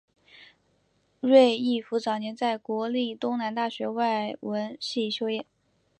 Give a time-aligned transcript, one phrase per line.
[1.21, 5.45] 芮逸夫早年在国立东南大学外文系修业。